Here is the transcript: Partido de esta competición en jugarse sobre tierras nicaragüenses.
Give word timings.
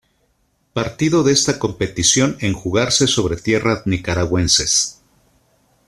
Partido 0.73 1.21
de 1.21 1.31
esta 1.31 1.59
competición 1.59 2.35
en 2.39 2.53
jugarse 2.53 3.05
sobre 3.05 3.35
tierras 3.35 3.85
nicaragüenses. 3.85 4.99